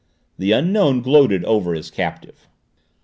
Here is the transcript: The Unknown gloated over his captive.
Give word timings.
The 0.39 0.51
Unknown 0.51 1.01
gloated 1.01 1.45
over 1.45 1.75
his 1.75 1.91
captive. 1.91 2.47